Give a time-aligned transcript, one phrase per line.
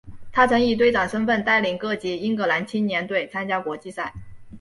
[0.31, 4.11] 他曾以队长身份带领各级英格兰青年队参加国际赛。